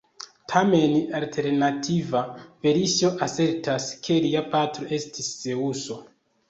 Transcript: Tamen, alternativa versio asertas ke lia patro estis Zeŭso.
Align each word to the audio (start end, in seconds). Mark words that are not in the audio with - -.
Tamen, 0.53 0.95
alternativa 1.19 2.23
versio 2.67 3.13
asertas 3.29 3.89
ke 4.09 4.21
lia 4.27 4.47
patro 4.57 4.93
estis 5.01 5.35
Zeŭso. 5.47 6.03